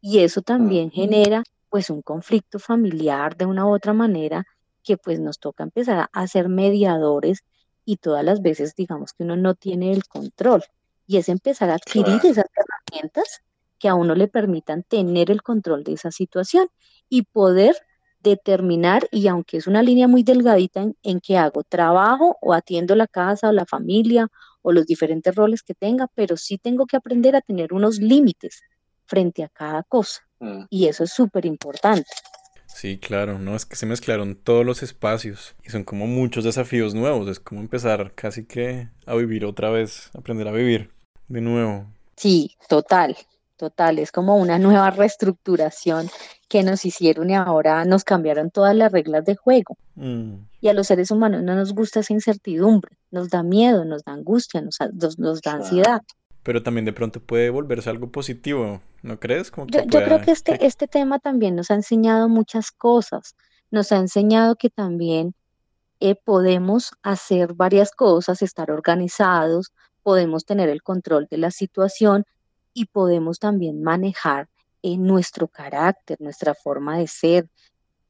y 0.00 0.20
eso 0.20 0.42
también 0.42 0.90
genera 0.90 1.44
pues 1.70 1.88
un 1.90 2.02
conflicto 2.02 2.58
familiar 2.58 3.36
de 3.36 3.46
una 3.46 3.66
u 3.66 3.74
otra 3.74 3.92
manera 3.92 4.44
que 4.82 4.96
pues 4.96 5.20
nos 5.20 5.38
toca 5.38 5.62
empezar 5.62 6.08
a 6.12 6.26
ser 6.26 6.48
mediadores 6.48 7.44
y 7.84 7.96
todas 7.96 8.24
las 8.24 8.42
veces 8.42 8.74
digamos 8.74 9.12
que 9.12 9.22
uno 9.24 9.36
no 9.36 9.54
tiene 9.54 9.92
el 9.92 10.04
control 10.06 10.64
y 11.06 11.16
es 11.16 11.28
empezar 11.28 11.70
a 11.70 11.74
adquirir 11.74 12.20
esas 12.24 12.46
herramientas 12.54 13.42
que 13.82 13.88
a 13.88 13.96
uno 13.96 14.14
le 14.14 14.28
permitan 14.28 14.84
tener 14.84 15.28
el 15.28 15.42
control 15.42 15.82
de 15.82 15.94
esa 15.94 16.12
situación 16.12 16.68
y 17.08 17.22
poder 17.22 17.74
determinar, 18.20 19.08
y 19.10 19.26
aunque 19.26 19.56
es 19.56 19.66
una 19.66 19.82
línea 19.82 20.06
muy 20.06 20.22
delgadita 20.22 20.82
en, 20.82 20.96
en 21.02 21.18
que 21.18 21.36
hago 21.36 21.64
trabajo 21.64 22.36
o 22.40 22.54
atiendo 22.54 22.94
la 22.94 23.08
casa 23.08 23.48
o 23.48 23.52
la 23.52 23.66
familia 23.66 24.28
o 24.62 24.70
los 24.70 24.86
diferentes 24.86 25.34
roles 25.34 25.64
que 25.64 25.74
tenga, 25.74 26.06
pero 26.14 26.36
sí 26.36 26.58
tengo 26.58 26.86
que 26.86 26.96
aprender 26.96 27.34
a 27.34 27.40
tener 27.40 27.72
unos 27.72 27.98
límites 27.98 28.62
frente 29.04 29.42
a 29.42 29.48
cada 29.48 29.82
cosa. 29.82 30.20
Mm. 30.38 30.66
Y 30.70 30.86
eso 30.86 31.02
es 31.02 31.12
súper 31.12 31.44
importante. 31.44 32.06
Sí, 32.68 32.98
claro, 32.98 33.40
no 33.40 33.56
es 33.56 33.66
que 33.66 33.74
se 33.74 33.84
mezclaron 33.84 34.36
todos 34.36 34.64
los 34.64 34.84
espacios 34.84 35.56
y 35.64 35.70
son 35.70 35.82
como 35.82 36.06
muchos 36.06 36.44
desafíos 36.44 36.94
nuevos, 36.94 37.28
es 37.28 37.40
como 37.40 37.60
empezar 37.60 38.14
casi 38.14 38.44
que 38.44 38.88
a 39.06 39.16
vivir 39.16 39.44
otra 39.44 39.70
vez, 39.70 40.08
aprender 40.16 40.46
a 40.46 40.52
vivir 40.52 40.92
de 41.26 41.40
nuevo. 41.40 41.86
Sí, 42.16 42.56
total, 42.68 43.16
total, 43.62 44.00
es 44.00 44.10
como 44.10 44.36
una 44.38 44.58
nueva 44.58 44.90
reestructuración 44.90 46.10
que 46.48 46.64
nos 46.64 46.84
hicieron 46.84 47.30
y 47.30 47.36
ahora 47.36 47.84
nos 47.84 48.02
cambiaron 48.02 48.50
todas 48.50 48.74
las 48.74 48.90
reglas 48.90 49.24
de 49.24 49.36
juego. 49.36 49.78
Mm. 49.94 50.34
Y 50.60 50.66
a 50.66 50.72
los 50.72 50.88
seres 50.88 51.12
humanos 51.12 51.44
no 51.44 51.54
nos 51.54 51.72
gusta 51.72 52.00
esa 52.00 52.12
incertidumbre, 52.12 52.96
nos 53.12 53.28
da 53.30 53.44
miedo, 53.44 53.84
nos 53.84 54.02
da 54.02 54.14
angustia, 54.14 54.60
nos, 54.62 54.80
nos, 55.18 55.40
da 55.42 55.52
ansiedad 55.52 56.02
pero 56.44 56.60
también 56.60 56.84
de 56.84 56.92
pronto 56.92 57.20
puede 57.20 57.50
volverse 57.50 57.88
algo 57.88 58.10
positivo, 58.10 58.80
¿no 59.02 59.20
crees? 59.20 59.52
Como 59.52 59.68
yo, 59.68 59.86
creo 59.86 60.20
que 60.22 60.32
este, 60.32 60.66
este 60.66 60.88
tema 60.88 61.20
también 61.20 61.54
nos 61.54 61.70
ha 61.70 61.74
enseñado 61.74 62.28
muchas 62.28 62.72
cosas, 62.72 63.36
nos 63.70 63.92
ha 63.92 63.98
enseñado 63.98 64.56
que 64.56 64.68
también 64.68 65.34
eh, 66.00 66.16
podemos 66.16 66.90
hacer 67.04 67.54
varias 67.54 67.92
cosas, 67.92 68.42
estar 68.42 68.72
organizados, 68.72 69.72
podemos 70.02 70.44
tener 70.44 70.68
el 70.68 70.82
control 70.82 71.28
de 71.30 71.38
la 71.38 71.52
situación 71.52 72.24
y 72.74 72.86
podemos 72.86 73.38
también 73.38 73.82
manejar 73.82 74.48
eh, 74.82 74.96
nuestro 74.96 75.48
carácter, 75.48 76.20
nuestra 76.20 76.54
forma 76.54 76.98
de 76.98 77.06
ser. 77.06 77.48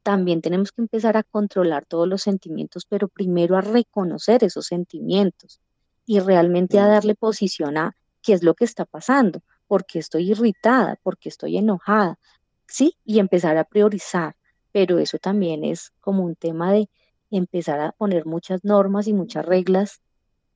También 0.02 0.40
tenemos 0.40 0.72
que 0.72 0.82
empezar 0.82 1.16
a 1.16 1.22
controlar 1.22 1.84
todos 1.84 2.08
los 2.08 2.22
sentimientos, 2.22 2.86
pero 2.86 3.08
primero 3.08 3.56
a 3.56 3.60
reconocer 3.60 4.42
esos 4.44 4.66
sentimientos 4.66 5.60
y 6.06 6.20
realmente 6.20 6.78
a 6.78 6.86
darle 6.86 7.14
posición 7.14 7.76
a 7.76 7.94
qué 8.22 8.32
es 8.32 8.42
lo 8.42 8.54
que 8.54 8.64
está 8.64 8.84
pasando, 8.84 9.42
por 9.66 9.84
qué 9.84 9.98
estoy 9.98 10.30
irritada, 10.30 10.98
por 11.02 11.18
qué 11.18 11.28
estoy 11.28 11.58
enojada, 11.58 12.18
¿sí? 12.66 12.96
Y 13.04 13.18
empezar 13.18 13.56
a 13.56 13.64
priorizar, 13.64 14.34
pero 14.72 14.98
eso 14.98 15.18
también 15.18 15.64
es 15.64 15.92
como 16.00 16.24
un 16.24 16.36
tema 16.36 16.72
de 16.72 16.88
empezar 17.30 17.80
a 17.80 17.92
poner 17.92 18.26
muchas 18.26 18.64
normas 18.64 19.08
y 19.08 19.12
muchas 19.12 19.44
reglas 19.44 20.00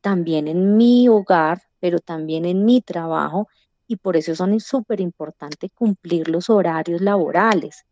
también 0.01 0.49
en 0.49 0.77
mi 0.77 1.09
hogar, 1.09 1.63
pero 1.81 1.99
también 1.99 2.45
en 2.45 2.65
mi 2.65 2.81
trabajo, 2.81 3.49
y 3.87 3.97
por 3.97 4.17
eso 4.17 4.35
son 4.35 4.59
súper 4.61 5.01
importante 5.01 5.71
cumplir 5.71 6.29
los 6.29 6.51
horarios 6.51 7.01
laborales. 7.01 7.85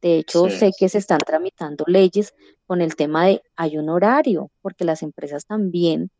De 0.00 0.16
hecho, 0.16 0.48
sé 0.48 0.72
que 0.76 0.88
se 0.88 0.98
están 0.98 1.18
tramitando 1.18 1.84
leyes 1.86 2.34
con 2.66 2.80
el 2.80 2.96
tema 2.96 3.26
de 3.26 3.42
hay 3.54 3.78
un 3.78 3.88
horario, 3.88 4.50
porque 4.60 4.84
las 4.84 5.02
empresas 5.02 5.46
también 5.46 6.10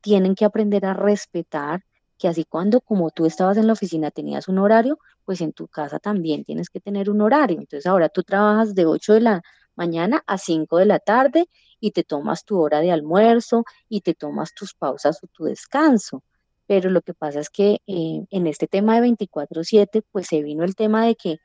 tienen 0.00 0.34
que 0.34 0.44
aprender 0.44 0.86
a 0.86 0.94
respetar 0.94 1.82
que 2.18 2.28
así 2.28 2.44
cuando 2.44 2.80
como 2.80 3.10
tú 3.10 3.26
estabas 3.26 3.58
en 3.58 3.66
la 3.66 3.74
oficina 3.74 4.10
tenías 4.10 4.48
un 4.48 4.58
horario, 4.58 4.98
pues 5.24 5.40
en 5.42 5.52
tu 5.52 5.68
casa 5.68 5.98
también 5.98 6.44
tienes 6.44 6.70
que 6.70 6.80
tener 6.80 7.10
un 7.10 7.20
horario. 7.20 7.58
Entonces 7.58 7.86
ahora 7.86 8.08
tú 8.08 8.22
trabajas 8.22 8.74
de 8.74 8.86
8 8.86 9.14
de 9.14 9.20
la 9.20 9.42
mañana 9.74 10.22
a 10.26 10.38
5 10.38 10.78
de 10.78 10.86
la 10.86 10.98
tarde 10.98 11.48
y 11.78 11.90
te 11.90 12.04
tomas 12.04 12.44
tu 12.44 12.58
hora 12.58 12.80
de 12.80 12.90
almuerzo 12.90 13.64
y 13.88 14.00
te 14.00 14.14
tomas 14.14 14.54
tus 14.54 14.74
pausas 14.74 15.22
o 15.22 15.26
tu 15.26 15.44
descanso. 15.44 16.22
Pero 16.66 16.90
lo 16.90 17.02
que 17.02 17.14
pasa 17.14 17.40
es 17.40 17.50
que 17.50 17.80
eh, 17.86 18.26
en 18.30 18.46
este 18.46 18.66
tema 18.66 19.00
de 19.00 19.08
24/7, 19.08 20.02
pues 20.10 20.26
se 20.26 20.42
vino 20.42 20.64
el 20.64 20.74
tema 20.74 21.06
de 21.06 21.14
que 21.14 21.38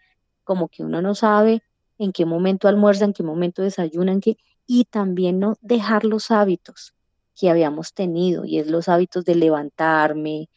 como 0.44 0.68
que 0.68 0.84
uno 0.84 1.02
no 1.02 1.16
sabe 1.16 1.62
en 1.98 2.12
qué 2.12 2.26
momento 2.26 2.68
almuerza, 2.68 3.06
en 3.06 3.14
qué 3.14 3.24
momento 3.24 3.62
desayuna, 3.62 4.12
en 4.12 4.22
qué, 4.22 4.38
y 4.66 4.86
también 4.86 5.40
no 5.40 5.56
dejar 5.62 6.04
los 6.04 6.32
hábitos 6.32 6.96
que 7.36 7.50
habíamos 7.50 7.94
tenido, 7.94 8.46
y 8.46 8.60
es 8.60 8.68
los 8.68 8.90
hábitos 8.90 9.24
de 9.26 9.36
levantarme, 9.36 10.50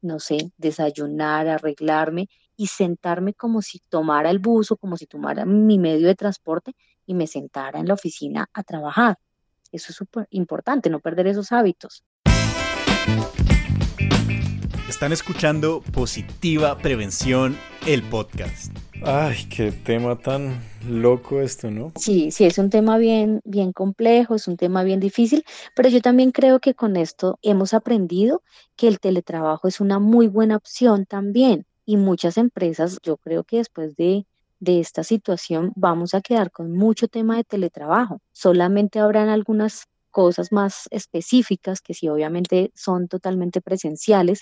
no 0.00 0.20
sé, 0.20 0.52
desayunar, 0.56 1.48
arreglarme 1.48 2.28
y 2.56 2.68
sentarme 2.68 3.34
como 3.34 3.62
si 3.62 3.80
tomara 3.88 4.30
el 4.30 4.38
bus 4.38 4.70
o 4.70 4.76
como 4.76 4.96
si 4.96 5.06
tomara 5.06 5.44
mi 5.44 5.78
medio 5.78 6.06
de 6.06 6.14
transporte 6.14 6.74
y 7.04 7.14
me 7.14 7.26
sentara 7.26 7.80
en 7.80 7.88
la 7.88 7.94
oficina 7.94 8.48
a 8.52 8.62
trabajar. 8.62 9.18
Eso 9.72 9.86
es 9.90 9.96
súper 9.96 10.26
importante, 10.30 10.88
no 10.88 11.00
perder 11.00 11.26
esos 11.26 11.52
hábitos. 11.52 12.04
Están 14.88 15.12
escuchando 15.12 15.82
Positiva 15.92 16.78
Prevención, 16.78 17.56
el 17.88 18.04
podcast. 18.04 18.72
Ay, 19.02 19.36
qué 19.50 19.72
tema 19.72 20.16
tan 20.16 20.62
loco 20.88 21.40
esto, 21.40 21.72
¿no? 21.72 21.92
Sí, 21.96 22.30
sí, 22.30 22.44
es 22.44 22.56
un 22.58 22.70
tema 22.70 22.96
bien, 22.96 23.40
bien 23.44 23.72
complejo, 23.72 24.36
es 24.36 24.46
un 24.46 24.56
tema 24.56 24.84
bien 24.84 25.00
difícil, 25.00 25.44
pero 25.74 25.88
yo 25.88 26.00
también 26.00 26.30
creo 26.30 26.60
que 26.60 26.74
con 26.74 26.94
esto 26.94 27.36
hemos 27.42 27.74
aprendido 27.74 28.44
que 28.76 28.86
el 28.86 29.00
teletrabajo 29.00 29.66
es 29.66 29.80
una 29.80 29.98
muy 29.98 30.28
buena 30.28 30.54
opción 30.54 31.04
también. 31.04 31.66
Y 31.84 31.96
muchas 31.96 32.38
empresas, 32.38 33.00
yo 33.02 33.16
creo 33.16 33.42
que 33.42 33.56
después 33.56 33.96
de, 33.96 34.24
de 34.60 34.78
esta 34.78 35.02
situación 35.02 35.72
vamos 35.74 36.14
a 36.14 36.20
quedar 36.20 36.52
con 36.52 36.72
mucho 36.72 37.08
tema 37.08 37.36
de 37.36 37.42
teletrabajo. 37.42 38.20
Solamente 38.30 39.00
habrán 39.00 39.30
algunas 39.30 39.88
cosas 40.16 40.50
más 40.50 40.88
específicas 40.92 41.82
que 41.82 41.92
sí 41.92 42.08
obviamente 42.08 42.72
son 42.74 43.06
totalmente 43.06 43.60
presenciales, 43.60 44.40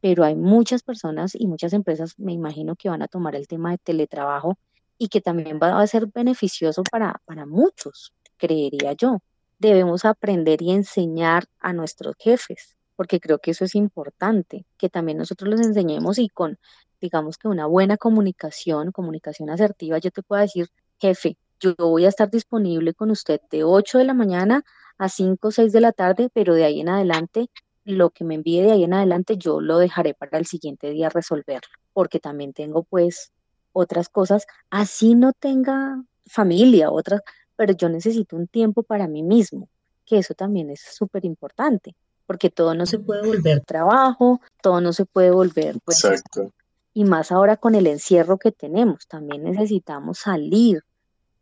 pero 0.00 0.24
hay 0.24 0.36
muchas 0.36 0.82
personas 0.82 1.34
y 1.34 1.46
muchas 1.46 1.72
empresas, 1.72 2.14
me 2.18 2.32
imagino, 2.32 2.76
que 2.76 2.88
van 2.88 3.02
a 3.02 3.08
tomar 3.08 3.34
el 3.34 3.46
tema 3.48 3.70
de 3.72 3.78
teletrabajo 3.78 4.58
y 4.98 5.08
que 5.08 5.20
también 5.20 5.58
va 5.62 5.80
a 5.80 5.86
ser 5.86 6.06
beneficioso 6.06 6.82
para, 6.84 7.20
para 7.24 7.46
muchos, 7.46 8.12
creería 8.36 8.92
yo. 8.92 9.18
Debemos 9.58 10.04
aprender 10.04 10.62
y 10.62 10.72
enseñar 10.72 11.44
a 11.60 11.72
nuestros 11.72 12.14
jefes 12.18 12.78
porque 12.98 13.20
creo 13.20 13.38
que 13.38 13.52
eso 13.52 13.64
es 13.64 13.76
importante, 13.76 14.66
que 14.76 14.88
también 14.88 15.18
nosotros 15.18 15.48
los 15.48 15.60
enseñemos 15.60 16.18
y 16.18 16.28
con, 16.28 16.58
digamos 17.00 17.38
que 17.38 17.46
una 17.46 17.66
buena 17.66 17.96
comunicación, 17.96 18.90
comunicación 18.90 19.50
asertiva, 19.50 19.98
yo 19.98 20.10
te 20.10 20.24
puedo 20.24 20.42
decir, 20.42 20.68
jefe, 20.98 21.38
yo 21.60 21.76
voy 21.78 22.06
a 22.06 22.08
estar 22.08 22.28
disponible 22.28 22.94
con 22.94 23.12
usted 23.12 23.40
de 23.52 23.62
8 23.62 23.98
de 23.98 24.04
la 24.04 24.14
mañana 24.14 24.64
a 24.98 25.08
5 25.08 25.46
o 25.46 25.50
6 25.52 25.70
de 25.70 25.80
la 25.80 25.92
tarde, 25.92 26.28
pero 26.34 26.54
de 26.54 26.64
ahí 26.64 26.80
en 26.80 26.88
adelante, 26.88 27.50
lo 27.88 28.10
que 28.10 28.24
me 28.24 28.34
envíe 28.34 28.62
de 28.62 28.72
ahí 28.72 28.84
en 28.84 28.94
adelante, 28.94 29.36
yo 29.36 29.60
lo 29.60 29.78
dejaré 29.78 30.14
para 30.14 30.38
el 30.38 30.46
siguiente 30.46 30.90
día 30.90 31.08
resolverlo, 31.08 31.68
porque 31.92 32.20
también 32.20 32.52
tengo 32.52 32.82
pues 32.82 33.32
otras 33.72 34.08
cosas, 34.08 34.46
así 34.70 35.14
no 35.14 35.32
tenga 35.32 36.02
familia, 36.26 36.90
otras, 36.90 37.22
pero 37.56 37.72
yo 37.72 37.88
necesito 37.88 38.36
un 38.36 38.46
tiempo 38.46 38.82
para 38.82 39.08
mí 39.08 39.22
mismo, 39.22 39.68
que 40.04 40.18
eso 40.18 40.34
también 40.34 40.70
es 40.70 40.80
súper 40.80 41.24
importante 41.24 41.94
porque 42.28 42.50
todo 42.50 42.74
no 42.74 42.84
se 42.84 42.98
puede 42.98 43.26
volver 43.26 43.64
trabajo, 43.64 44.42
todo 44.60 44.82
no 44.82 44.92
se 44.92 45.06
puede 45.06 45.30
volver, 45.30 45.76
pues, 45.82 46.04
Exacto. 46.04 46.52
y 46.92 47.04
más 47.04 47.32
ahora 47.32 47.56
con 47.56 47.74
el 47.74 47.86
encierro 47.86 48.36
que 48.36 48.52
tenemos, 48.52 49.08
también 49.08 49.44
necesitamos 49.44 50.18
salir, 50.18 50.84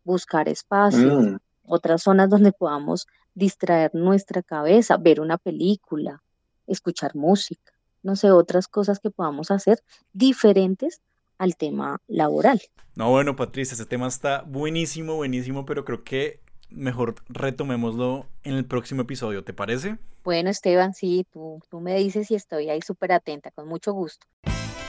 buscar 0.05 0.47
espacios, 0.47 1.25
mm. 1.25 1.35
otras 1.65 2.03
zonas 2.03 2.29
donde 2.29 2.53
podamos 2.53 3.05
distraer 3.35 3.93
nuestra 3.93 4.41
cabeza, 4.41 4.95
ver 4.95 5.19
una 5.19 5.37
película, 5.37 6.23
escuchar 6.67 7.15
música, 7.15 7.73
no 8.03 8.15
sé, 8.15 8.31
otras 8.31 8.67
cosas 8.67 8.99
que 8.99 9.09
podamos 9.09 9.51
hacer 9.51 9.83
diferentes 10.13 11.01
al 11.37 11.55
tema 11.55 12.01
laboral. 12.07 12.61
No, 12.95 13.11
bueno, 13.11 13.35
Patricia, 13.35 13.75
ese 13.75 13.85
tema 13.85 14.07
está 14.07 14.41
buenísimo, 14.41 15.15
buenísimo, 15.15 15.65
pero 15.65 15.85
creo 15.85 16.03
que 16.03 16.39
mejor 16.69 17.15
retomémoslo 17.29 18.25
en 18.43 18.55
el 18.55 18.65
próximo 18.65 19.03
episodio, 19.03 19.43
¿te 19.43 19.53
parece? 19.53 19.97
Bueno, 20.23 20.49
Esteban, 20.49 20.93
sí, 20.93 21.25
tú, 21.31 21.61
tú 21.69 21.79
me 21.79 21.95
dices 21.95 22.29
y 22.31 22.35
estoy 22.35 22.69
ahí 22.69 22.81
súper 22.81 23.13
atenta, 23.13 23.51
con 23.51 23.67
mucho 23.67 23.93
gusto. 23.93 24.27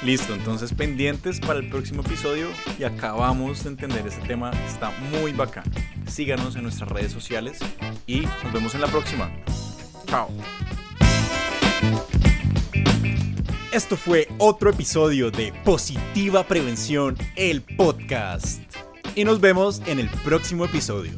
Listo, 0.03 0.33
entonces 0.33 0.73
pendientes 0.73 1.41
para 1.41 1.59
el 1.59 1.69
próximo 1.69 2.03
episodio 2.03 2.49
y 2.79 2.85
acabamos 2.85 3.65
de 3.65 3.71
entender 3.71 4.07
ese 4.07 4.21
tema, 4.23 4.53
está 4.67 4.91
muy 4.91 5.33
bacán. 5.33 5.65
Síganos 6.07 6.55
en 6.55 6.63
nuestras 6.63 6.89
redes 6.89 7.11
sociales 7.11 7.59
y 8.07 8.21
nos 8.45 8.53
vemos 8.53 8.75
en 8.75 8.81
la 8.81 8.87
próxima. 8.87 9.31
Chao. 10.07 10.29
Esto 13.71 13.99
fue 13.99 14.29
otro 14.39 14.71
episodio 14.71 15.31
de 15.31 15.53
Positiva 15.63 16.43
Prevención, 16.45 17.19
el 17.37 17.61
podcast. 17.61 18.63
Y 19.15 19.25
nos 19.25 19.41
vemos 19.43 19.83
en 19.87 19.99
el 19.99 20.09
próximo 20.25 20.65
episodio. 20.65 21.13